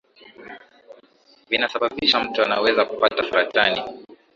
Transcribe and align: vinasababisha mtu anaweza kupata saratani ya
vinasababisha 1.49 2.19
mtu 2.23 2.43
anaweza 2.43 2.85
kupata 2.85 3.29
saratani 3.31 3.77
ya 3.77 3.87